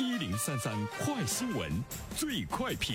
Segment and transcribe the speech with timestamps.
[0.00, 1.68] 一零三三快新闻，
[2.14, 2.94] 最快评。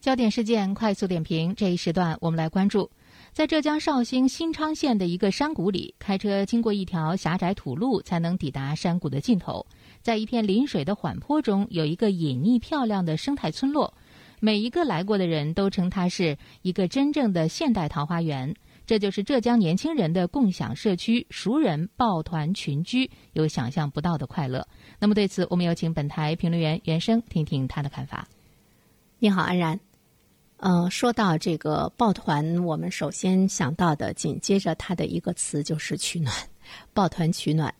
[0.00, 2.90] 焦点事件快速点评，这一时段我们来关注，
[3.32, 9.64] 在浙江绍兴新昌县的一个山谷里，开车经过一条狭窄土路，才能抵达山谷的尽头。
[10.02, 13.94] 在一片临水的缓坡中，有一个隐匿漂亮的生态村落，
[14.40, 18.56] 每一个来过的人都称它是一个真正的现代桃花源。
[18.86, 24.66] 这就是浙江年轻人的共享社区，熟人抱团群居，有想象不到的快乐。
[24.98, 28.28] 那么对此，我们有请本台评论员袁生听听他的看法。
[29.18, 29.80] 你好，安然。
[30.58, 36.34] 呃，说到这个抱团，我们首先想到的，紧接着它的一个词就是取暖，
[36.92, 37.74] 抱团取暖。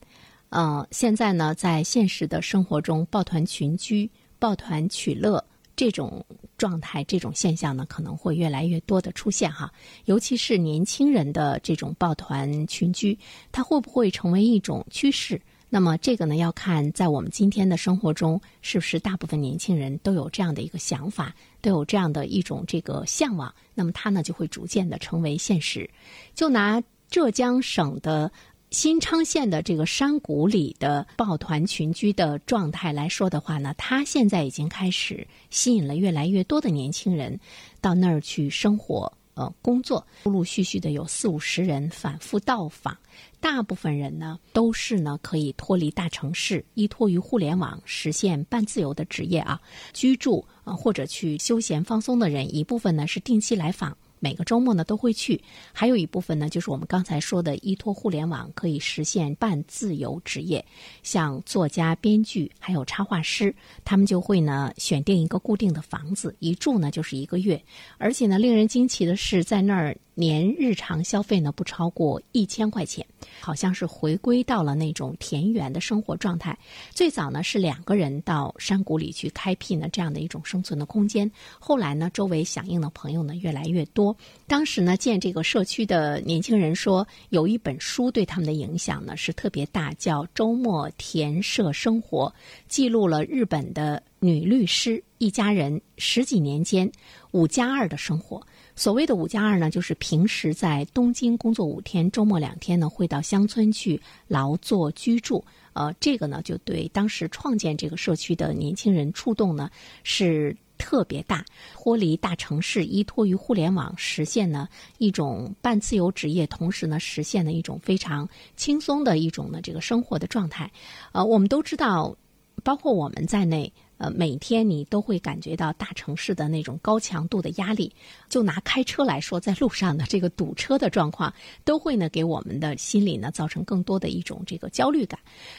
[0.50, 5.44] 呃，现在呢，在现实的生活中，抱团群居、抱团取乐
[5.76, 6.24] 这种
[6.56, 9.72] 状态、这种现象呢，可能会越来越多的出现哈。
[10.04, 13.18] 尤其是年轻人的这种抱团群居，
[13.50, 15.40] 它会不会成为一种趋势？
[15.68, 23.52] 那么这个呢，要看在我们今天的生活中，是不是大部分年轻人都有这样的一个想法，都有这样的一种这个向往？
[23.74, 25.90] 那么它呢，就会逐渐的成为现实。
[26.34, 28.30] 就拿浙江省的。
[28.74, 37.38] 新昌县的这个山谷里的抱团群居的状态来说的话呢，它现在已经开始吸引了越来越多的年轻人
[37.80, 42.98] 到那儿去生活、呃工作，陆陆续续的有四五十人反复到访。
[43.40, 49.60] 大部分人呢都是呢可以脱离大城市，依托于互联网实现半自由的职业啊，
[49.92, 53.96] 居住啊或者去休闲放松的人，一部分呢是定期来访。
[54.24, 55.38] 每个周末呢都会去，
[55.70, 60.64] 还有一部分呢就是我们刚才说的依托互联网可以实现半自由职业，
[61.02, 67.62] 像作家、编剧还有插画师，他们就会呢选定一个固定的房子，一住呢就是一个月，
[67.98, 69.94] 而且呢令人惊奇的是，在那儿。
[70.14, 73.04] 年日常消费呢不超过一千块钱，
[73.40, 76.56] 好像是回归到了那种田园的生活状态。
[76.90, 84.16] 最早呢是两个人到山谷里去开辟呢这样的一种生存的空间，后来呢周围响应的朋友呢越来越多。
[84.46, 92.26] 当时呢建这个社区的年轻人说，有一本书对他们的影响呢是特别大，叫《周末田舍生活》，
[92.68, 96.90] 记录了日本的女律师一家人十几年间
[97.32, 98.40] 五加二的生活。
[98.74, 105.44] 所谓的五加二呢，就是平时在东京工作五天，周末两天呢会到乡村去劳作居住。
[105.74, 109.68] 呃，这个呢就对当时创建这个社区的年轻人触动呢
[110.04, 111.44] 是特别大。
[111.74, 118.26] 脱离大城市，依托于互联网，实现呢一种半自由职业，同时呢实现了一种非常
[118.56, 120.72] 轻松的一种呢这个生活的状态。
[121.12, 122.16] 呃，我们都知道，
[122.62, 123.70] 包括我们在内。
[123.98, 127.92] 呃，每天你都会感觉到大城市的那种高强度的压力。
[128.28, 131.32] 就拿开车来说，在路上的这个堵车的状况，
[131.64, 135.18] 都会呢给我们的心理呢造成更多的一种这个焦虑感。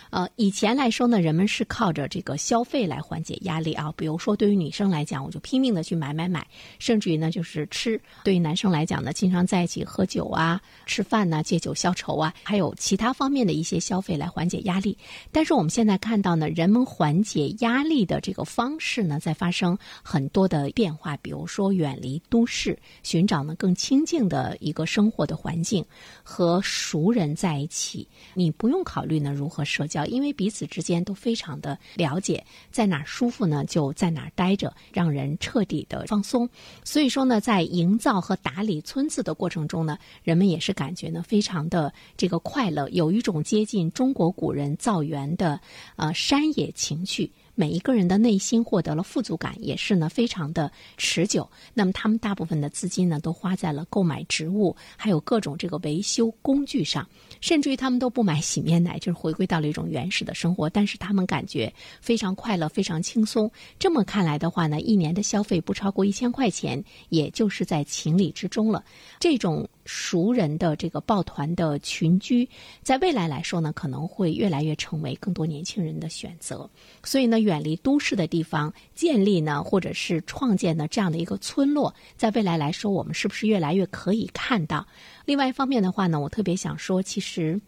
[0.09, 3.93] 呃，以前来说呢，人们是靠着这个消费来缓解压力啊。
[3.95, 6.45] 比如说，对于女生来讲，我就拼命的去买买买，
[6.79, 14.97] 甚至于呢就是吃；对于男生来讲呢，经常在一起喝酒啊、吃饭呐，借酒消愁啊，还有其他方面的一些消费来缓解压力。
[15.31, 21.15] 但是我们现在看到呢，人们缓解压力的这个方式呢，在发生很多的变化。
[21.17, 25.85] 比如说，远离都市，寻找呢更清静的一个生活的环境，
[26.23, 28.07] 和熟人在一起。
[28.33, 36.49] 你不用考虑呢如何社交，因为彼此之间都非常的了解，在哪儿舒服呢就在哪儿待着，让人彻底的放松。
[36.83, 45.61] 所以说呢，在营造和打理村子的过程中呢，人们也是感觉呢非常的这个快乐，有一种接近中国古人造园的
[45.95, 47.31] 呃山野情趣。
[47.55, 51.49] 每一个人的内心获得了富足感，也是呢非常的持久。
[51.73, 57.07] 那么他们大部分的资金呢，都花在了购买植物，还有各种这个维修工具上，
[57.41, 60.69] 甚至于他们都不买洗面奶，就是回归到了一种原始的生活。
[60.69, 63.49] 但是他们感觉非常快乐，非常轻松。
[63.79, 68.83] 这么看来的话呢，一年的消费不超过一千块钱，也就是在情理之中了。
[69.19, 69.67] 这种。
[69.85, 72.47] 熟人的这个抱团的群居，
[72.81, 76.69] 在未来来说呢，可能会越来越成为更多年轻人的选择。
[77.03, 84.85] 所以呢，远离都市的地方建立呢，或者是创建呢这样的一个村落，在未来来说，我们是不是越来越可以看到？
[85.25, 87.61] 另外一方面的话呢，我特别想说，其实。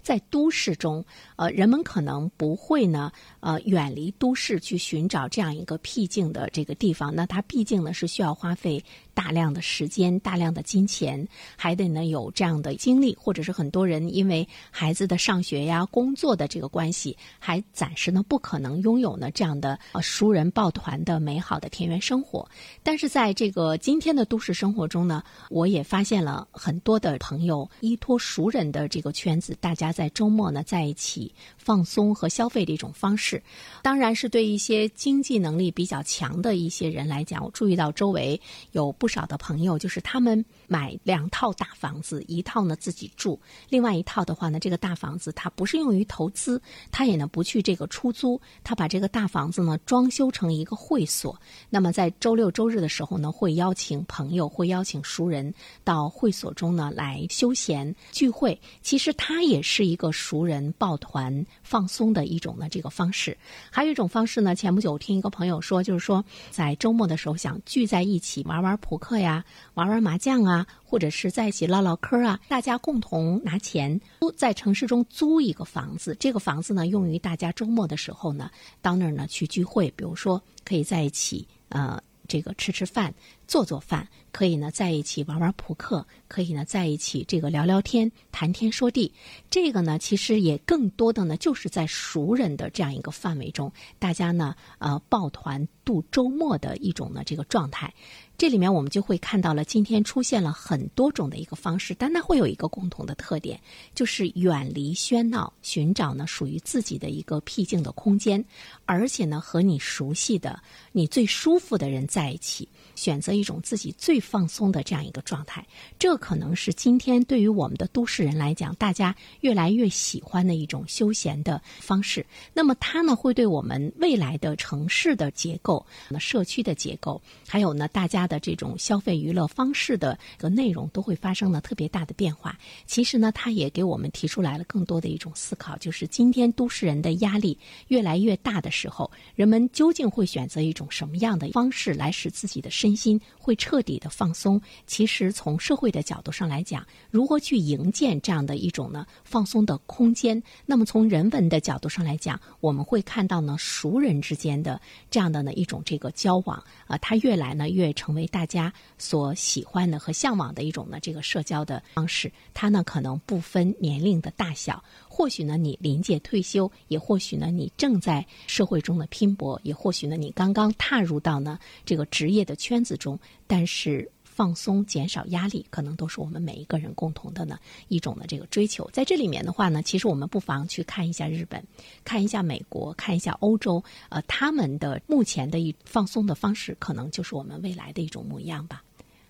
[0.00, 1.04] 在都市中，
[1.36, 7.14] 呃，人们可能不会呢，呃，远离都市去寻找这样一个僻静的这个地方。
[7.14, 8.82] 那它毕竟呢是需要花费
[9.18, 11.26] 大量的时间、大量的金钱，
[11.56, 22.48] 还得呢有这样的精力，或者是很多人因为孩子的上学呀、工作的这个关系，还暂时呢不可能拥有呢这样的呃熟人抱团的美好的田园生活。
[22.84, 33.42] 但是在这个今天的都市生活中呢，我也发现了很多的朋友依托熟人的这个圈子，大家在周末呢在一起放松和消费的一种方式。
[33.82, 38.40] 当然是对一些经济能力比较强的一些人来讲，我注意到周围
[38.70, 46.60] 有不少的朋友，就是他们买两套大房子，一套呢自己住，另外一套的话呢，这个大房子它不是用于投资，
[46.92, 51.40] 它也呢不去这个出租，他把这个大房子呢装修成一个会所。
[51.70, 58.60] 那么在周六周日的时候呢，会邀请朋友，会邀请熟人到会所中呢来休闲聚会。
[58.82, 63.36] 其实它也是一个熟人抱团放松的一种呢这个方式。
[63.70, 78.50] 还有一种方式呢，前不久听一个朋友说，就是说在周末的时候想聚在一起玩玩扑克呀，玩玩麻将啊，或者是在一起唠唠嗑啊，大家共同拿钱租在城市中租一个房子，这个房子呢用于大家周末的时候呢
[78.82, 83.14] 到那儿呢去聚会，比如说可以在一起呃这个吃吃饭。
[83.48, 89.12] 做做饭，可以呢在一起玩玩扑克，可以呢在一起这个聊聊天、谈天说地。
[89.50, 97.92] 这个呢，其实也更多的呢，就是在熟人的这样一个范围中，大家呢呃抱团度周末的一种呢这个状态。
[98.36, 103.60] 这里面我们就会看到了，今天出现了很多种的一个方式，但它会有一个共同的特点，
[103.96, 108.44] 就是远离喧闹，寻找呢属于自己的一个僻静的空间，
[108.84, 110.62] 而且呢和你熟悉的、
[110.92, 112.68] 你最舒服的人在一起。
[112.94, 115.64] 选择一种自己最放松的这样一个状态，
[115.98, 122.24] 这可能是今天对于我们的都市人来讲，大家越来越喜欢的一种休闲的方式。
[122.52, 132.58] 那么它呢，会对我们未来的城市的结构、那社区的结构，还有呢大家的这种消费娱乐方式的个内容，都会发生了特别大的变化。
[132.86, 137.56] 其实呢，它也给我们提出来了更多的一种思考，就是今天都市人的压力
[137.88, 142.68] 越来越大的时候，人们究竟会选择一种什么样的方式来使自己的。
[142.78, 144.60] 身心会彻底的放松。
[144.86, 150.40] 其实从社会的角度上来讲，如何去营建这样的一种呢放松的空间？
[150.64, 154.80] 那么从人文的角度上来讲，我们会看到呢熟人之间的
[155.10, 162.30] 这样的呢一种这个交往啊，它越来呢越成为大家所喜欢的和向往的一种呢这个社交的方式。
[162.54, 164.82] 它呢可能不分年龄的大小。
[165.08, 173.17] 或许呢，你临界退休，也或许呢，你正在社会中的拼搏，也或许呢，你刚刚踏入到呢这个职业的圈子中。
[173.46, 178.88] 但是放松、减少压力，可能都是我们每一个人共同的呢一种的这个追求。
[178.92, 181.62] 在这里面的话呢，其实我们不妨去看一下日本，
[182.04, 188.82] 看一下美国，看一下欧洲，呃，他们的目前的一放松的方式，可能就是我们未来的一种模样吧。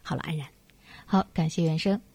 [0.02, 0.46] 好了，安然，
[1.06, 2.07] 好，感谢原生。